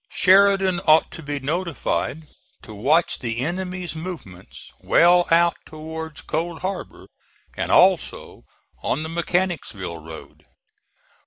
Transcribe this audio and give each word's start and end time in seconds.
Sheridan 0.09 0.79
ought 0.87 1.11
to 1.11 1.21
be 1.21 1.39
notified 1.39 2.23
to 2.63 2.73
watch 2.73 3.19
the 3.19 3.37
enemy's 3.41 3.95
movements 3.95 4.73
well 4.79 5.27
out 5.29 5.57
towards 5.63 6.21
Cold 6.21 6.61
Harbor, 6.63 7.05
and 7.55 7.71
also 7.71 8.45
on 8.81 9.03
the 9.03 9.09
Mechanicsville 9.09 9.99
road. 10.03 10.47